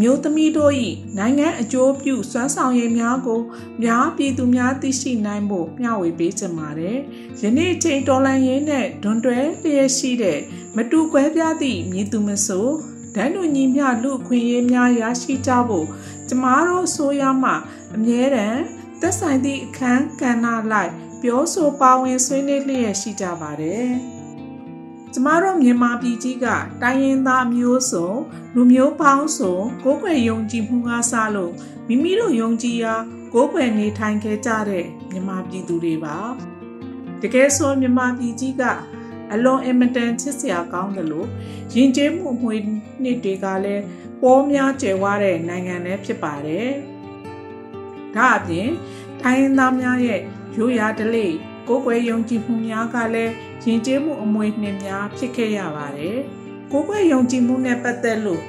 [0.01, 0.73] မျိုးသမီးတို့၏
[1.19, 3.41] နိုင်ငံအကျိုးပြုစွမ်းဆောင်ရည်များကို
[3.83, 6.99] များပြည်သူများသိရှိနိုင်ဖို့မျှဝေပေးကြပါတယ်။
[7.43, 10.41] ယနေ့ချိန်တော်လန်ရင်းနဲ့ဒွန်တွဲလျက်ရှိတဲ့
[10.77, 12.69] မတူကွဲပြားသည့်မြည်သူမဆို
[13.15, 15.87] ဒန်းတို့ညီမျှလူခွင့်ရေးများရရှိကြဖို့
[16.29, 17.53] ကျမတို့ဆိုရမှ
[17.95, 18.63] အမြဲတမ်း
[19.01, 20.93] သက်ဆိုင်သည့်အခန်းကဏ္ဍလိုက်
[21.23, 23.93] ပြောဆိုပါဝင်ဆွေးနွေးလျက်ရှိကြပါတယ်။
[25.13, 26.47] ကျမတို့မြန်မာပြည်ကြီးက
[26.83, 28.11] တိုင်းရင်းသားမျိုးစုံ
[28.55, 31.53] လူမျိုးပေါင်းစုံကိုယ်ွယ်ယုံကြည်မှုကစလို့
[31.89, 32.95] မိမိတို့ယုံကြည်ရာ
[33.35, 36.17] ကိုယ်ွယ်နေထိုင်ခဲ့ကြတဲ့မြန်မာပြည်သူတွေပါ
[37.23, 38.63] တကယ်ဆိုမြန်မာပြည်ကြီးက
[39.33, 41.29] အလွန်အင်မတန်ချစ်စရာကောင်းတယ်လို့
[41.75, 42.57] ယဉ်ကျေးမှုမှွေ
[43.03, 43.83] နှစ်တွေကလည်း
[44.23, 46.71] ပေါ်များကျယ်ဝတဲ့နိုင်ငံလည်းဖြစ်ပါတယ်
[48.15, 48.69] ဒါအပြင်
[49.21, 50.21] တိုင်းရင်းသားများရဲ့
[50.57, 51.33] ရိုးရာဓလေ့
[51.69, 53.33] ကိုယ်ွယ်ယုံကြည်မှုများကလည်း
[53.65, 56.19] ယဉ်ကျေးမှုအမွေနှင့်များဖြစ်ခဲ့ရပါတယ်။
[56.73, 58.43] ကိုယ်ွယ်ယုံကြည်မှုနဲ့ပတ်သက်လို့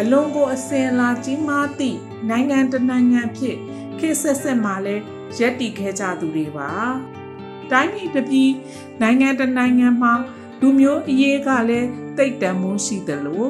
[0.00, 1.98] အလွန်ကိုအစင်လာကြီးမားသည့်
[2.30, 3.56] နိုင်ငံတနိုင်ငံဖြစ်
[3.98, 4.96] ခေတ်ဆက်ဆက်မှာလဲ
[5.38, 6.70] ရက်တည်ခဲ့ကြသူတွေပါ။
[7.70, 8.50] တိုင်းပြည်တစ်ပြည်
[9.02, 10.12] နိုင်ငံတနိုင်ငံမှာ
[10.60, 13.44] လူမျိုးအရေးကလည်းတိတ်တန်မှုရှိသလို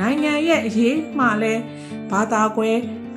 [0.00, 1.62] နိုင်ငံရဲ့အရေးမှလည်း
[2.10, 2.70] ဘာသာကွဲ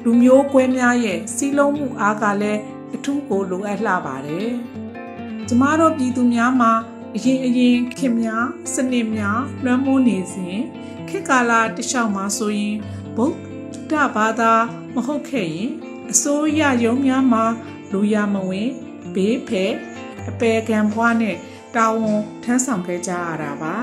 [0.04, 2.62] လူမျိုးကွဲများရဲ့စီးလုံးမှုအားကလည်း
[2.96, 4.52] အထူးကိုလိုအပ်လှပါတယ်။
[5.50, 6.72] ကျမတို့ပြည်သူများမှာ
[7.16, 10.60] အရင်အရင်ခင်များစနစ်များလွှမ်းမိုးနေစဉ်
[11.10, 12.76] ခေတ်ကာလတခြားမှာဆိုရင်
[13.16, 14.54] ဗုဒ္ဓဘာသာ
[14.96, 15.70] မဟုတ်ခဲ့ရင်
[16.12, 17.44] အစိုးရရုံးများမှာ
[17.92, 18.70] လူရမဝင်
[19.16, 19.74] ဘေးဖယ်
[20.30, 21.36] အပေကံဘွားနဲ့
[21.76, 23.76] တာဝန်ထမ်းဆောင်ခဲ့ကြရတာပါ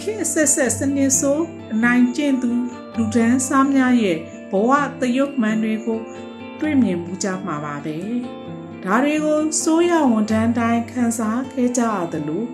[0.00, 2.50] ခေတ်ဆက်ဆက်စနစ်ဆိုးအနိုင်ကျင့်သူ
[2.96, 4.18] လူဒန်းစားများရဲ့
[4.50, 6.00] ဘဝတရုတ်မှန်တွေကို
[6.60, 7.96] တွေ့မြင်မှုကြမှာပါပဲ
[8.86, 12.44] ဒါတွေကိုစိုးရဝန်ထမ်းတိုင်းခန်းစားခဲ့ကြရသလို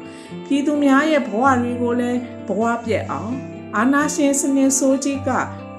[0.47, 3.35] ပြည်သူများရဲ့ဘဝတွေကိုလည်းဘဝပြက်အောင်
[3.77, 5.31] အာနာရှင်စနစ်ဆိုးကြီးက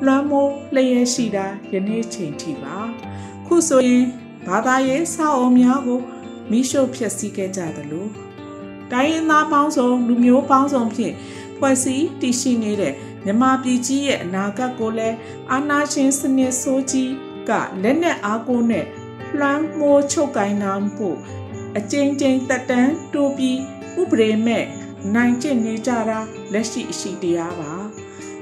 [0.05, 2.77] လွှမ်းမိုးလျက်ရှိတာယနေ့ချိန်ထိပါ
[3.45, 4.05] ခုဆိုရင်
[4.47, 5.99] ဘာသာရေးစာအုပ်များကို
[6.51, 8.07] မိရှုဖျက်ဆီးခဲ့ကြသလို
[8.91, 11.13] တိုင်းရင်းသားပေါင်းစုံလူမျိုးပေါင်းစုံဖြင့်
[11.57, 12.93] ဖွဲ့စည်းတည်ရှိနေတဲ့
[13.25, 15.17] မြမပြည်ကြီးရဲ့အနာဂတ်ကိုလည်း
[15.51, 17.11] အာနာရှင်စနစ်ဆိုးကြီး
[17.49, 17.51] က
[17.83, 18.85] လက်နက်အားကိုနဲ့
[19.39, 21.17] လွှမ်းမိုးချုပ်ကိုင်းနာဖို့
[21.77, 23.59] အကျဉ်းချင်းတက်တန်းတိုးပြီး
[24.01, 24.65] ဥပဒေမဲ့
[25.15, 26.19] နိုင်ကျင့်နေကြတာ
[26.53, 27.73] လက်ရှိအရှိတရားပါ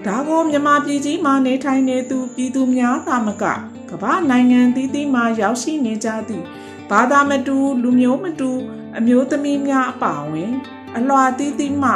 [0.06, 3.44] ဒါကိုမြန်မာပြည်ကြီးမှာနေထိုင်နေသူပြည်သူများသာမက
[3.90, 6.46] ကမ္ဘာနိုင်ငံသီးသီးမှာရောက်ရှိနေကြသည့်
[6.90, 8.52] ဘာသာမတူလူမျိုးမတူ
[8.98, 10.54] အမျိုးသမီးများအပါအဝင်
[10.98, 11.92] အလွာသီးသီးမှ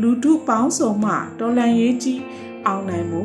[0.00, 2.20] လူထုပေါင်းစုံမှတော်လန်ရေးကြီး
[2.66, 3.22] အောင်နိုင်မှု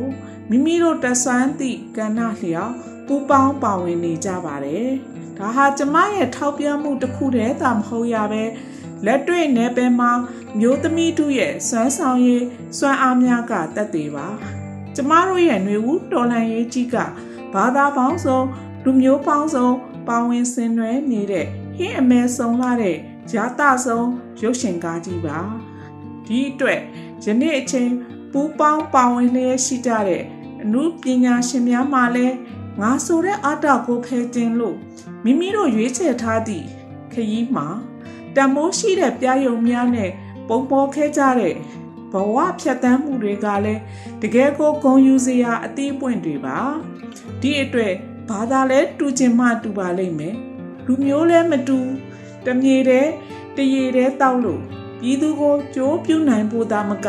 [0.49, 2.75] မိမိတို့တဆွမ်းသည့်ကဏ္ဍလျောက်
[3.13, 4.88] ပူပေါင်းပါဝင်နေကြပါတယ်။
[5.38, 8.43] ဒါဟာကျမရဲ့ထောက်ပြမှုတစ်ခုတည်းသာမဟုတ်ရပဲ
[9.06, 10.12] လက်တွေ့နယ်ပယ်မှာ
[10.60, 12.43] မျိုးသမီးတို့ရဲ့စွမ်းဆောင်ရည်
[12.78, 14.28] စွမ်းအားများကတက်သေးပါ။
[14.95, 16.95] ကျမတို့ရဲ့ຫນွေဦးတော်လှန်ရေးကြီးက
[17.54, 18.39] ဘာသာပေါင်းစုံ
[18.84, 19.67] လူမျိုးပေါင်းစုံ
[20.08, 21.45] ပါဝင်ဆင်နွှဲနေတဲ့
[21.78, 22.97] ဟင်းအမဲဆုံးလာတဲ့
[23.36, 24.10] ရတဆုံး
[24.41, 25.39] ရုပ်ရှင်ကားကြီးပါ။
[26.28, 26.80] ဒီအတွက်
[27.24, 27.91] ယနေ့အချိန်
[28.32, 30.24] ပူပေါင်းပါဝင်လျက်ရှိကြတဲ့
[30.63, 32.36] အမှုပညာရှင်များမှလည်း
[32.82, 34.78] ငါဆိုတဲ့အာတာကိုဖယ်တင်လို့
[35.24, 36.65] မိမိတို့ရွေးချယ်ထားသည့်
[37.13, 37.67] ခရီးမှာ
[38.36, 40.12] တမိုးရှိတဲ့ပြယုံများနဲ့
[40.48, 41.56] ပုံပေါ်ခဲကြတဲ့
[42.12, 43.82] ဘဝဖြတ်တန်းမှုတွေကလည်း
[44.22, 46.58] တကယ်ကိုဂုံယူစရာအသေးပွင့်တွေပါ
[47.41, 47.94] ဒီအတွက်
[48.30, 50.36] ဘာသာလဲတူချင်မှတူပါလိမ့်မယ်
[50.86, 51.80] လူမျိုးလဲမတူ
[52.46, 53.08] တမြေတဲ့
[53.56, 54.62] တရေတဲ့တောက်လို့
[55.00, 57.08] ပြည်သူကိုကြိုးပြုနိုင်ဖို့သာမက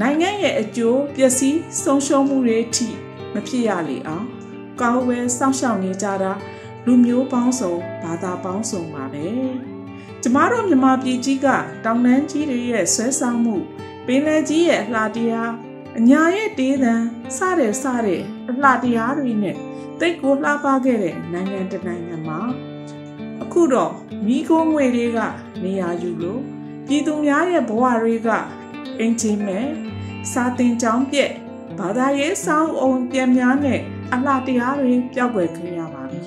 [0.00, 2.88] နိုင်ငံရဲ့အကျိုးပျက်စီးဆုံးရှုံးမှုတွေထိ
[3.32, 4.41] မဖြစ်ရလေအောင်
[4.80, 6.32] ကောင်းဝဲစောင့်ရှောက်နေကြတာ
[6.86, 9.26] လူမျိုးပေါင်းစုံဘာသာပေါင်းစုံပါပဲ
[10.22, 11.46] ကျမတို့မြန်မာပြည်ကြီးက
[11.84, 13.56] တောင်တန်းကြီးတွေရဲ့ဆွဲဆောင်မှု
[14.06, 15.52] ပင်လယ်ကြီးရဲ့အလှတရား
[15.98, 16.94] အညာရဲ့တေးသံ
[17.36, 19.56] စတဲ့စတဲ့အလှတရားတွေနဲ့
[20.00, 22.40] တိတ်ကိုလှပခဲ့တဲ့နိုင်ငံတနိုင်ငံမှာ
[23.42, 23.92] အခုတော့
[24.26, 25.18] မိခိုးငွေတွေက
[25.62, 26.40] နေရာယူလို့
[26.86, 28.28] ပြည်သူများရဲ့ဘဝတွေက
[28.98, 29.66] အင်ချင်းမဲ့
[30.32, 31.32] စာတင်ကြောင်းပြက်
[31.78, 33.80] ဘာသာရေးစောင်းအောင်ပြန်များနဲ့
[34.14, 36.20] အလှတရားတွေပျောက်ကွယ်ခဲ့ရပါပြီ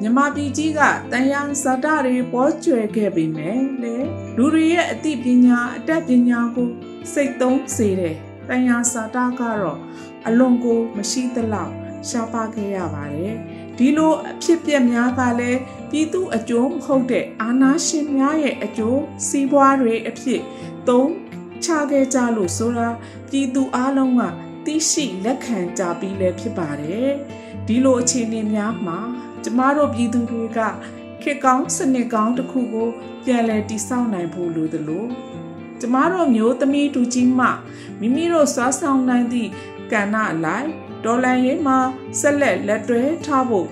[0.00, 0.80] မြမပြည်ကြီးက
[1.12, 3.96] တန်ရန်ဇာတတွေပေါ်ကျွယ်ခဲ့ပေမဲ့လေ
[4.36, 6.68] လူတွေရဲ့အသိပညာအတတ်ပညာကို
[7.12, 8.16] စိတ်သုံးစေတဲ့
[8.48, 9.78] တန်ရန်ဇာတကတော့
[10.26, 11.72] အလွန်ကိုမရှိသလောက်
[12.08, 13.36] ရှားပါခဲ့ရပါတယ်
[13.78, 20.40] ဒီလိုအဖြစ်ပြက်များကလည်းပြည်သူအကျိုးမဟုတ်တဲ့အာဏာရှင်များရဲ့အကျိုးစီးပွားတွေအဖြစ်
[20.88, 21.10] သုံး
[21.64, 22.88] ချခဲ့ကြလို့ဆိုတာ
[23.30, 24.22] ပြည်သူအလုံးက
[24.64, 27.10] သိရှိလက်ခံကြပြီးလည်းဖြစ်ပါတယ်
[27.66, 28.98] ဒီလိုအခြေအနေများမှာ
[29.44, 30.60] ကျမတို့ပြည်သူတွေက
[31.22, 32.88] ခေတ်ကောင်းစနစ်ကောင်းတစ်ခုကို
[33.24, 35.06] ပြန်လည်တည်ဆောက်နိုင်ဖို့လိုသလို
[35.80, 37.46] ကျမတို့မျိုးသမီးတူကြီးမှ
[38.00, 39.50] မိမိတို့စွာဆောင်နိုင်သည့်
[39.92, 40.68] ကဏ္ဍအလိုက်
[41.04, 41.78] ဒေါ်လန်ရေးမှာ
[42.20, 43.68] ဆက်လက်လက်တွဲထားဖို့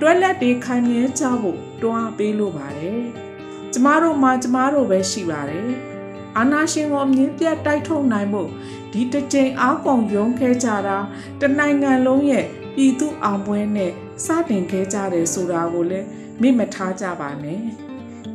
[0.00, 3.02] တွဲလက်တွေခိုင်မြဲကြဖို့တွန်းအားပေးလိုပါတယ်။
[3.72, 5.70] ကျမတို့မှာကျမတို့ပဲရှိပါတယ်။
[6.38, 8.50] အာနာရှင်ကိုအမြင့်ပြတ်တိုက်ထုတ်နိုင်ဖို့
[8.92, 10.98] ဒီတစ်ကြိမ်အားကုန်ရုံးခဲကြတာ
[11.40, 13.92] တနိုင်ငံလုံးရဲ့ပြည်သူအောင်ပွဲနဲ့
[14.24, 16.06] စတင်ခဲ့ကြတယ်ဆိုတာကိုလည်း
[16.40, 17.60] မေ့မထားကြပါနဲ့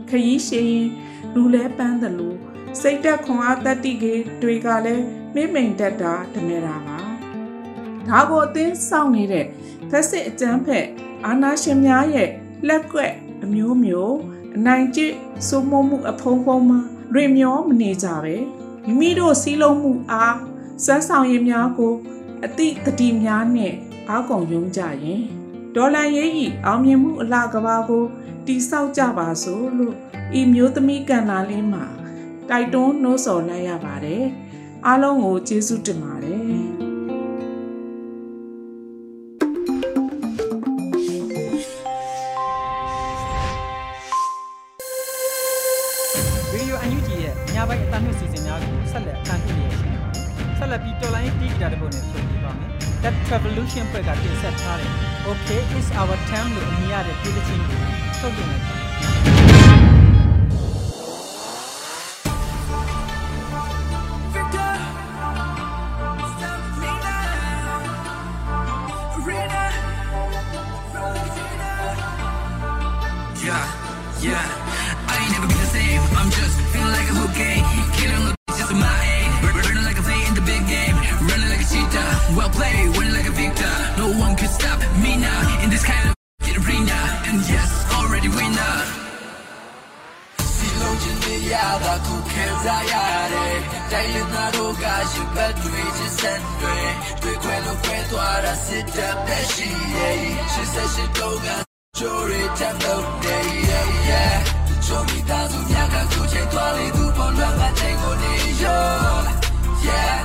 [0.10, 0.88] ခရီးရှည်ရင်
[1.34, 2.38] လူလဲပန်းတယ်လို့
[2.82, 5.04] စိတ်တက်ခွန်အားတက်တိကေတွေကလည်း
[5.36, 6.98] မိမိန်တက်တာတမဲတာပါ
[8.08, 9.46] ဒါကိုအသင်းစောင့်နေတဲ့
[9.90, 10.86] ဖက်စစ်အကျန်းဖက်
[11.26, 12.30] အာနာရှင်များရဲ့
[12.68, 13.14] လက်ကွက်
[13.44, 14.16] အမျိုးမျိုး
[14.56, 15.16] အနိုင်ကျင့်
[15.48, 16.78] စိုးမိုးမှုအဖုံးဖုံးမှ
[17.14, 18.36] ရွေမျောမနေကြပဲ
[18.86, 20.38] မိမိတို့စီးလုံးမှုအား
[20.86, 21.94] စွမ်းဆောင်ရည်များကို
[22.46, 23.74] အတိတတိများနဲ့
[24.10, 25.22] အားကုန်ယုံကြရင်
[25.76, 28.04] ဒေါ်လာရေးဤအောင်မြင်မှုအလားကဘာကို
[28.46, 29.96] တိဆောက်ကြပါစို့လို့
[30.40, 31.86] ဤမျိုးသမီးကန္နာလေးမှာ
[32.50, 34.24] တိုက်တွန်းနှိုးဆော်လိုက်ရပါတယ်
[34.86, 36.65] အားလုံးကိုကျေးဇူးတင်ပါတယ်
[53.32, 54.92] Revolution ဘက်ကတင်ဆက်ထားတဲ့
[55.30, 57.80] Okay it's our time လို့အမည်ရတဲ့ပြည်ချင်းကို
[58.20, 58.86] ထုတ်ပြန်လိုက်ပါတယ်။
[73.46, 73.64] Yeah,
[74.28, 74.46] yeah.
[75.12, 76.02] I ain't never been the same.
[76.20, 77.64] I'm just feeling like a hurricane.
[77.98, 79.05] Killing the just in my
[82.36, 83.74] Well played, winning like a victor.
[83.98, 86.16] No one can stop me now in this kind of
[86.60, 87.00] arena.
[87.30, 88.76] And yes, already winner.
[90.54, 92.94] စီလုံးချင်းတွေရတာခုခံစားရ
[93.34, 93.58] တယ်
[93.92, 96.78] တိုင်းရင်းသားတို့ကရှင်ဘက်တွေချင်းဆက်တွေ
[97.22, 100.18] တွေ့ခွဲလို့ခွဲသွားတာစစ်တပ်ပဲရှိရဲ့
[100.52, 101.48] ရှစ်ဆက်ရှစ်တော့က
[101.98, 104.36] Story time no day yeah yeah
[104.86, 108.84] ချိုမီတာသူများကကိုချိန်သွားလေသူပေါ်လွန်ကချိန်ကိုနေရော
[109.88, 110.25] yeah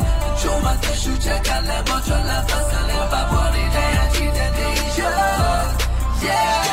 [0.90, 5.18] ချိုမတရှူချက်ကလည်းပေါ်ချလာဖဆလည်းပါပေါ်နေတဲ့ချီတဲ့နေရော
[6.24, 6.64] yeah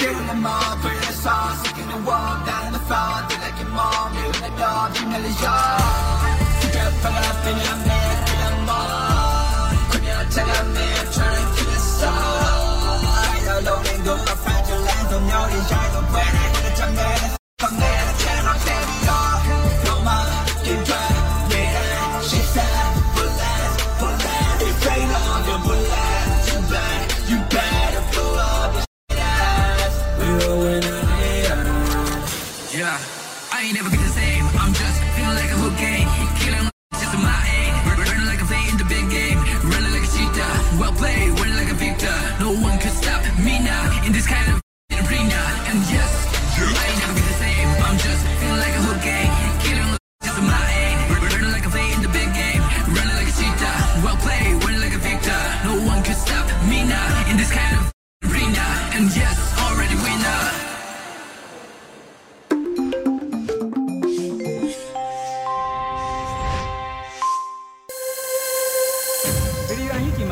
[0.00, 3.58] Give them all, bring the song, sticking the wall, down in the front, they like
[3.62, 6.36] your mom, you like dog, you know the yard.
[6.74, 7.93] Get fed up in your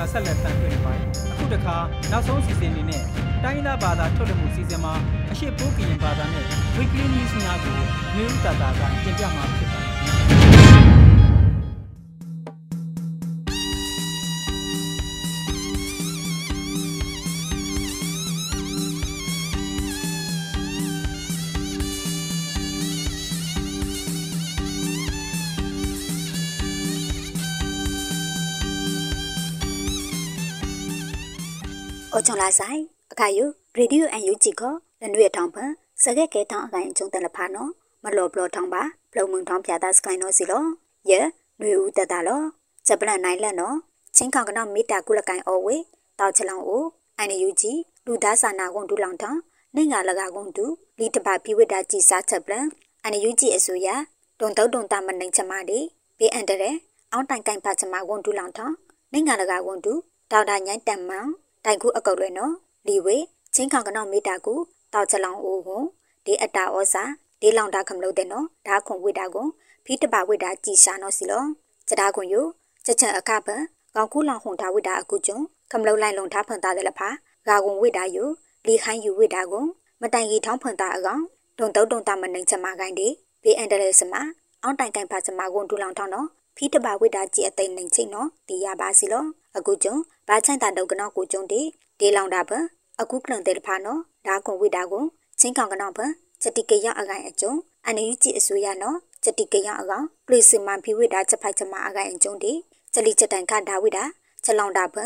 [0.02, 1.76] မှာဆက်လက်တန်တွေ့နေပါတယ်။အခုတခါ
[2.10, 3.02] နောက်ဆုံးစီစဉ်အနေနဲ့
[3.44, 4.94] တိုင်းရင်းသားဘာသာထုတ်လွှင့်မှုစီစဉ်မှာ
[5.30, 6.44] အရှိပိုးကရင်ဘာသာနဲ့
[6.76, 7.72] Weekly News များကို
[8.14, 10.51] မျိုးတာတာကတင်ပြမှာဖြစ်ပါတယ်
[32.32, 32.80] ချုံလာဆိုင်
[33.12, 33.44] အခါယူ
[33.76, 35.70] ရေဒီယိုအန်ယူဂျီကိုလနွေထောင်ဖန်
[36.02, 37.70] စကဲကဲထောင်းအကိုင်အကျုံတလဖာနော်
[38.04, 40.64] မလော်ဘလော်ထောင်းပါဘလုံမုံထောင်းပြတာစကိုင်းနော်စီလော
[41.10, 41.20] ယေ
[41.60, 42.42] နွေဦးတတလော
[42.86, 43.76] ချက်ပလန်နိုင်လက်နော်
[44.16, 45.76] ချင်းခေါကနော်မီတာကုလကိုင်အော်ဝေ
[46.18, 46.84] တောက်ချလောင်အို
[47.18, 47.72] အန်ယူဂျီ
[48.06, 49.40] လူသားစာနာကုန်ဒူလောင်ထောင်း
[49.74, 50.64] နိုင်ငါလကကုန်ဒူ
[50.98, 52.66] လီတပါပြိဝိတာကြည်စားချက်ပလန်
[53.04, 53.88] အန်ယူဂျီအစိုးရ
[54.40, 55.78] တုံတုံတုံတာမနိုင်ချမဒီ
[56.18, 56.70] ဘေးအန်တရဲ
[57.12, 58.74] အောင်းတိုင်ကိုင်ပါချမကုန်ဒူလောင်ထောင်း
[59.12, 59.92] နိုင်ငါလကကုန်ဒူ
[60.30, 61.30] ဒေါက်တာညိုင်းတမ်မောင်
[61.64, 62.52] တိုင်ခုအကုတ်လွဲ့နော်
[62.86, 63.16] လီဝေ
[63.54, 64.54] ချင်းခေါကနော်မီတာကူ
[64.92, 65.82] တောက်ချလောင်အိုကို
[66.26, 67.04] ဒီအတာဩစာ
[67.40, 69.46] ဒီလောင်တာခမလို့တဲ့နော်ဒါခွန်ဝိတာကို
[69.84, 71.44] ဖီးတပါဝိတာကြည်ရှာနော်စီလော
[71.88, 72.34] စတာခွန်ယ
[72.84, 73.48] ချက်ချက်အခပ
[73.94, 77.08] ကောင်းခုလောင်ဟွန်တာဝိတာအကုကျွန်းခမလို့လိုက်လုံထားဖွန်တာတဲ့လဖာ
[77.48, 78.16] ဂါကွန်ဝိတာယ
[78.66, 79.64] လီခိုင်းယူဝိတာကို
[80.00, 81.22] မတိုင်ကြီးထောင်းဖွန်တာအကောင်
[81.58, 83.08] တုံတုံတုံတာမနိုင်ချမကိုင်းဒီ
[83.42, 84.14] ဘေးအန်ဒရဲစမ
[84.62, 86.26] အောင်တိုင်ကိုင်ပါချမကွန်ဒူလောင်ထောင်းနော်
[86.64, 89.24] ဖီးတပါဝိတာကြည်အသိနိုင်ချင်းနော်တီးရပါစီလော
[89.56, 91.60] အကုကျွန်းဘာချိုင်တာတုတ်ကနော်ကိုကျွန်းဒီ
[91.98, 92.50] ဒီလောင်တာပ
[93.00, 95.04] အခုကလန်တဲ့ဖာနော်ဒါကွန်ဝိတာကို
[95.40, 96.00] ချင်းကောင်ကနော်ပ
[96.42, 97.52] ချက်တိကရအကိုင်အကျုံ
[97.84, 102.52] အန်ယူကြည့်အစိုးရနော်ချက်တိကရအကောင်ပလစ်စမန်ဖီဝိတာချက်ဖိုက်ချမအကိုင်အကျုံဒီ
[102.92, 104.04] ချက်လီချက်တိုင်ခဒါဝိတာ
[104.44, 104.96] ချက်လောင်တာပ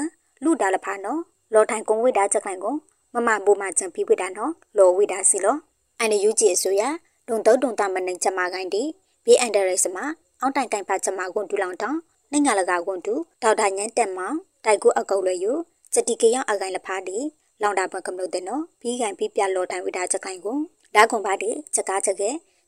[0.44, 1.20] လူဒါလဖာနော်
[1.52, 2.74] လော်ထိုင်ကုံဝိတာချက်ခိုင်ကို
[3.14, 5.56] မမဘိုမချန်ဖီဝိတာနော်လော်ဝိတာစီလော
[5.98, 6.82] အန်ယူကြည့်အစိုးရ
[7.28, 8.82] ဒုံတော့ဒုံတာမနိုင်ချက်မကိုင်ဒီ
[9.24, 9.98] ဘေးအန်ဒရဲစမ
[10.40, 11.98] အောင်းတိုင်တိုင်ဖာချက်မကွန်ဒူလောင်တောင်း
[12.32, 15.52] နိုင်ငံလကာကွန်ဒူဒေါက်တာညန်တက်မောင်တိုက်ကိုအကုတ်လွယ်ယူ
[15.92, 17.18] ချက်တိကရအကိုင်လဖာဒီ
[17.62, 20.58] လောင်တာဘကမလို့တဲ့နော်ပြီးကန်ပြီးပြလော်ထိုင်ဝိတာချက်ခိုင်ကို
[20.94, 22.22] ဒါကွန်ပါဒီချက်ကားချက်က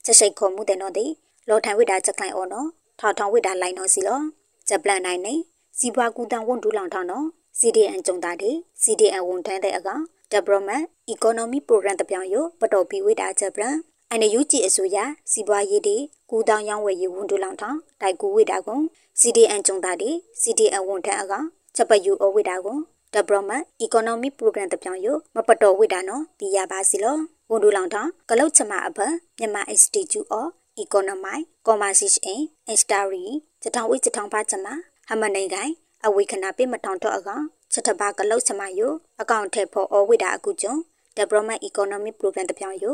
[0.05, 1.07] ချက်ရှိတ်ခေါ်မှုတဲ့နော်ဒီ
[1.49, 2.69] လော်ထိုင်ဝိတာချက်ခိုင်အော်နော်
[3.01, 4.21] ထောက်ထောင်ဝိတာလိုက်နော်စီလော
[4.69, 5.35] ချက်ပလန်နိုင်နေ
[5.79, 7.27] စီပွားကူတန်ဝန်ဒူလောင်ထောင်းနော်
[7.61, 8.51] CDN ကြုံတာဒီ
[8.83, 10.03] CDN ဝန်ထမ်းတဲ့အကောင်
[10.33, 13.77] Development Economy Program တပြောင်ယပတော်ပြီးဝိတာချက်ပလန်
[14.13, 14.97] အန်ယူဂျီအစိုးရ
[15.33, 15.97] စီပွားရေးဒီ
[16.31, 18.83] ကူတောင်ရောင်းဝယ်ရေးဝန်ဒူလောင်ထောင်းတိုက်ကူဝိတာကွန်
[19.21, 22.81] CDN ကြုံတာဒီ CDN ဝန်ထမ်းအကောင်ချက်ပယူအဝိတာကွန်
[23.15, 27.17] Development Economic Program တပြောင်ယမပတော်ဝိတာနော်ဒီရပါစီလော
[27.51, 28.99] ဝန်ဒူလောင်ထောင်းကလုတ်ချမအဘ
[29.39, 30.47] မြန်မာ Institute of
[30.83, 32.41] Economic Commerce in
[32.73, 33.25] Instary
[33.63, 34.67] ချထောင်ဝိချထောင်ပါချမ
[35.09, 35.73] ဟမနိုင်ကိုင်
[36.07, 38.81] အဝေခနာပိမထောင်တော့အကောင်ချက်တပါကလုတ်ချမယ
[39.21, 40.81] အကောင့်ထဲဖို့အဝိတာအကူကျွန်း
[41.19, 42.87] Development Economic Program တပြောင်ယ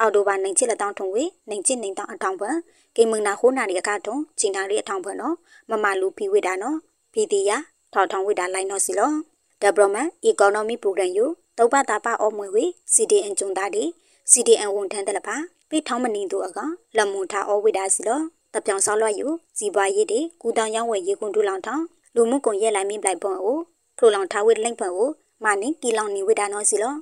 [0.00, 2.56] အော်တိုဘာနိုင်ချစ်လက်တောင်းထုံဝေနိုင်ချစ်နိုင်တောင်းအထောင်ပွန်
[2.96, 5.34] ကိမင်နာဟိုးနာရီအကတုံချင်းနာရီအထောင်ပွန်နော်
[5.70, 6.76] မမလူဖီဝိတာနော်
[7.12, 7.56] ဖီတီယာ
[7.92, 9.12] ထောက်ထောင်ဝိတာလိုက်နော်စီလော
[9.62, 11.20] Development Economic Program ယ
[11.58, 13.84] တုပ်ပတာပါအောမွေဝေ CDN ကျွန်းသားဒီ
[14.30, 15.36] CDN ဝန်ထမ်းတယ်လပါ
[15.70, 16.58] ပိထောင်းမနေသူအက
[16.96, 18.20] လမွန်ထားအဝိဒါစီလော
[18.54, 19.26] တပြောင်ဆောက်လွှတ်ယူ
[19.58, 23.58] စီပွားရေးတွေကူတောင်ရောင်းဝယ်ရေးကွန်တူလောင်ထောင်းလူမှုကွန်ရက်လိုက်မိပလိုက်ပွန်အို
[23.98, 25.10] ဖလိုလောင်ထားဝိလိမ့်ပွန်အို
[25.44, 26.94] မနင်းကီလောင်နေဝိဒါနော်စီလော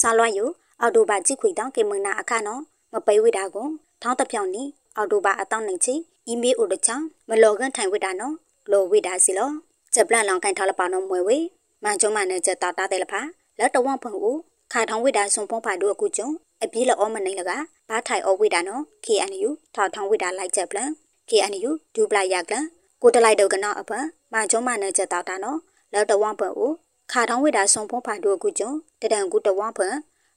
[0.00, 0.44] ဆောက်လွှတ်ယူ
[0.82, 2.60] အော်တိုဘာကြည့်ခွေတောင်းကေမနာအခနော်
[2.92, 3.70] မပိဝိဒါကွန်
[4.02, 4.62] ထောင်းတပြောင်နီ
[4.96, 5.94] အော်တိုဘာအတောင်းနိုင်ချီ
[6.26, 8.34] အီးမေးလ်အိုတချောင်းမလော်ကန်ထိုင်ဝိဒါနော်
[8.70, 9.50] လော်ဝိဒါစီလော
[9.94, 11.38] ချက်ပလန်လောင်ကန်ထားလပါနော်မွေဝေ
[11.82, 13.20] မန်ကျုံမနဲ့ချက်တာတာတဲ့လဖာ
[13.58, 14.36] လက်တဝန့်ဖွန်ကို
[14.72, 16.28] ခါထောင်းဝိဒါဆွန်ဖုံးဖာတို့အခုကျုံ
[16.62, 17.52] အပြေးလောမနိုင်လက
[17.88, 20.90] ဘာထိုင်အဝိဒါနော် KNU ထောက်ထောင်းဝိဒါလိုက်ချက်ပလန်
[21.30, 22.64] KNU ဒူပလိုက်ရကလန်
[23.02, 23.90] ကိုတလိုက်တော့ကနော်အပ
[24.32, 25.58] မန်ကျုံမနဲ့ချက်တာတာနော်
[25.92, 26.70] လက်တဝန့်ဖွန်ကို
[27.12, 28.70] ခါထောင်းဝိဒါဆွန်ဖုံးဖာတို့အခုကျုံ
[29.02, 29.94] တဒံကူတဝန့်ဖွန်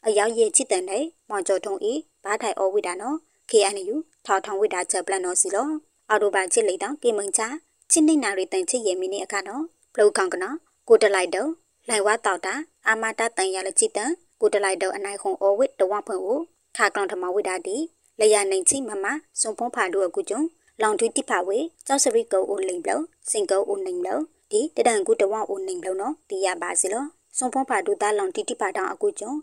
[0.08, 3.18] အရောက်ရဲ့ချစ်တန်တဲ့မောင်ကျော်ထုံဤဘာထိုင်အဝိဒါနော်
[3.52, 5.70] KNU ထောက်ထောင်းဝိဒါချက်ပလန်နော်စီလော
[6.10, 7.48] အော်တိုဘာချစ်လိုက်တော့ကေမင်ချာ
[7.92, 9.64] ချစ်နေနာရီတန်ချစ်ရဲ့မိနစ်အခါနော်
[9.94, 10.56] ပလုတ်ခေါင်ကနော်
[10.88, 11.50] ကိုတလိုက်တော့
[11.90, 12.54] လိုက်ဝါတောက်တာ
[12.88, 16.40] အာမတာတန်ရလချစ်တန်ကိုတလိုက်တော့အနိုင်ခုံအော်ဝစ်တဝဖွင့်ကို
[16.78, 17.78] ခါကောင်ထမဝိတာဒီ
[18.20, 19.06] လရနိုင်ချိမမ
[19.40, 20.42] စွန်ဖုံးဖာတို့အကူကျုံ
[20.82, 24.10] လောင်ထွီတိဖာဝေကျောက်စရိကုံအိုလိမ်ဘလစင်ကုံအိုနိုင်ဘလ
[24.52, 27.06] ဒီတဒန်ကူတဝအိုနိုင်ဘလနော်တီရပါစီလော
[27.38, 29.34] စွန်ဖုံးဖာတို့တာလောင်တိတိဖာတောင်အကူကျုံ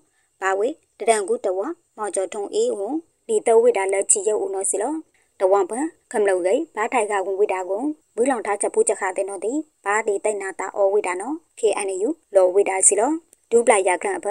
[0.42, 1.60] ဘာဝေတဒန်ကူတဝ
[1.96, 2.80] မောင်ကျော်ထုံအေးဝ
[3.28, 4.94] ဒီတဝိတာလက်ချီရုပ်ဦးနော်စီလော
[5.40, 5.72] တဝံပ
[6.10, 7.82] ခမလုတ်ဂိဘာထိုင်ကဝင်ဝိတာကို
[8.16, 9.52] ဘူးလောင်ထားချက်ပူးချက်ခတဲ့နော်ဒီ
[9.84, 13.12] ဘာဒီတိတ်နာတာအော်ဝိတာနော် KNU လော်ဝိတာစီလော
[13.50, 14.26] ဒူပလိုက်ရခန့်အဖ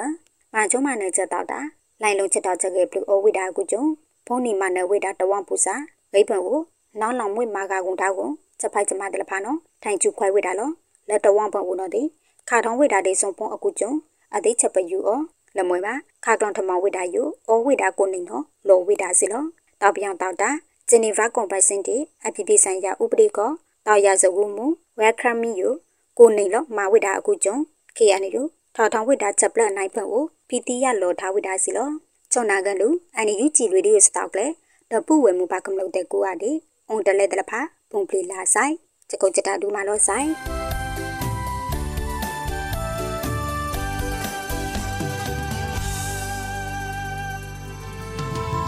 [0.54, 1.60] မချုံမနဲ့ချက်တော့တာ
[2.02, 3.84] လိုင်လုံးချက်တော့ချက်ကေဘလူးအိုဝိတာကူကျုံ
[4.28, 5.76] ဖုန်နီမနဲ့ဝိတာတဝံပူစာ
[6.14, 6.60] ဂိပံကို
[7.00, 10.70] နောင်းလောင်မွေမာကကုံထားကိုချက်ဖိုက်ချမတယ်လဖာနော်ထိုင်ကျူခွိုင်ဝိတာလော
[11.10, 12.04] လက်တဝံပံဦးနော်ဒီ
[12.50, 13.92] ခါထောင်းဝိတာဒေဆုံဖုံအကူကျုံ
[14.36, 15.22] အသေးချက်ပယူအော
[15.58, 15.94] လမွေပါ
[16.26, 19.44] ခါကောင်ထမဝိတာယူအောဝိတာကိုနေနော်လော်ဝိတာစီလော
[19.82, 20.50] တောက်ပြောင်တောက်တာ
[20.90, 23.52] ဂျနီဗာကွန်ပတ်စင်တီအပြည်ပြည်ဆိုင်ရာဥပဒေကော
[23.88, 24.66] တောက်ရစဝူမူ
[25.00, 25.74] ဝဲခရမီယို
[26.18, 27.56] ကိုနေလောမာဝိတာအကူကျုံ
[27.98, 31.90] ခေရနေယိုထောက်ထောင်ဝိတာချက်ပလက်နိုင်ဖက်ကိုပီတီရလော်ထားဝိတာစီလော
[32.32, 34.48] ချုံနာကန်လူအန်ယူကြည်ရေဒီယိုစတောက်လေ
[34.92, 36.52] တပူဝဲမူပါကမလို့တဲ့ကိုအဒီ
[36.90, 37.60] အုံတလဲတလဖာ
[37.92, 38.74] ပုံပလီလာဆိုင်
[39.10, 40.30] ချက်ကုတ်ချက်တာဒူမာလောဆိုင်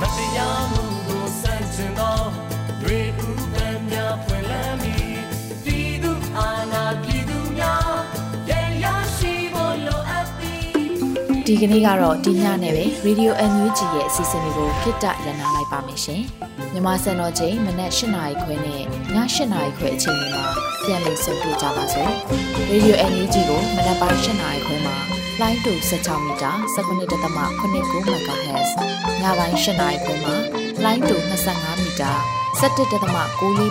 [0.03, 2.17] မတရားမှုကိုစန့်ကျင်သော
[2.81, 5.17] တွေဥပံများဖွင့်လန်းပြီး
[5.63, 7.91] ပြည်သူအာဏာပြည်သူများ
[8.49, 8.85] ရဲ့ရ
[9.17, 10.67] ရှိဖို့လိုအပ်သည်
[11.47, 16.21] ဒီကနေ့ကတော့ဒီညနဲ့ပဲ Radio NUG ရဲ့အစီအစဉ်လေးကိုခਿੱတရနာလိုက်ပါမယ်ရှင်
[16.73, 18.83] မြန်မာစံတော်ချိန်မနက်၈နာရီခွဲနဲ့ည
[19.15, 19.15] ၈
[19.53, 20.45] နာရီခွဲအချိန်တွေမှာ
[20.85, 22.11] ပြန်လည်ဆုံတွေ့ကြပါစို့
[22.71, 28.69] Radio NUG ကိုမနက်ပိုင်း၈နာရီခွဲမှာ လိုင်းတူ16မီတာ19.8 MHz
[29.21, 30.35] ညပိုင်း၈နာရီခွဲမှာ
[30.83, 31.15] လိုင်းတူ
[31.49, 32.11] 25မီတာ
[32.59, 32.83] 17.6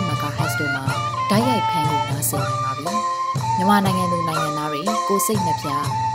[0.09, 0.85] MHz တို့မှာ
[1.29, 2.93] ဓာတ်ရိုက်ဖမ်းလို့နိုင်စေနိုင်ပါပြီ
[3.55, 5.69] မြန်မာနိုင်ငံသူနိုင်ငံသားတွေကိုစိတ်နှပြ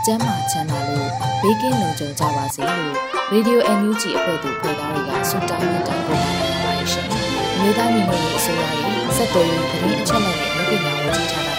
[0.05, 1.09] ကျန်းမာချမ်းသာလို့
[1.41, 2.93] ဘေးကင်းလုံခြုံကြပါစေလို့
[3.33, 7.07] Radio NUG အဖွဲ့သူဖွဲ့သားတွေကဆုတောင်းမေတ္တာပို့တာနေပါတယ်ရှင်။
[7.59, 11.49] မြေသားညီမတွေအစိုးရရဲ့စက်တော်ရင်သတင်းအချက်အလက်တွေလူပညာဝန်ကြီးဌာန